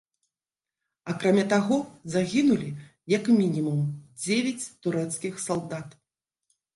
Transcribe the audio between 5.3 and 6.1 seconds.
салдат.